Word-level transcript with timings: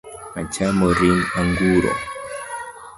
Achamo 0.41 0.87
ring' 0.99 1.29
anguro 1.39 1.91